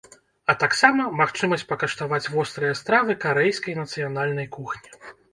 А 0.51 0.53
таксама 0.61 1.03
магчымасць 1.17 1.65
пакаштаваць 1.73 2.31
вострыя 2.35 2.77
стравы 2.79 3.15
карэйскай 3.25 3.77
нацыянальнай 3.81 4.47
кухні. 4.57 4.89